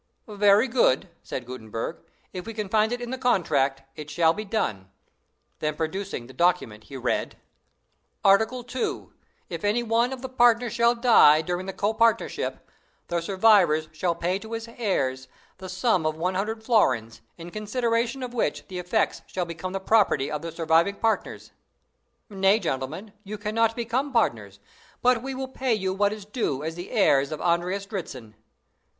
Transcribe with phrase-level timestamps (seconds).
[0.27, 1.97] "Very good," said Gutenberg;
[2.33, 4.89] "if we can find it in the contract, it shall be done."
[5.59, 7.37] Then, producing the document, he read:
[8.25, 8.49] "ART.
[8.67, 9.13] 2.
[9.47, 12.61] If any one of the partners shall die during the copartnership,
[13.09, 15.27] the survivors shall pay to his heirs
[15.59, 19.79] the sum of one hundred florins, in consideration of which the effects shall become the
[19.79, 21.51] property of the surviving partners."
[22.27, 24.59] "Nay, gentlemen, you cannot become partners,
[25.03, 28.33] but we will pay you what is due as the heirs of Andreas Dritzhn."